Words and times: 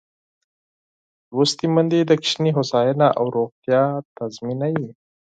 لوستې 1.33 1.65
میندې 1.73 1.99
د 2.05 2.11
ماشوم 2.21 2.45
هوساینه 2.55 3.07
او 3.19 3.25
روغتیا 3.35 3.81
تضمینوي. 4.17 4.89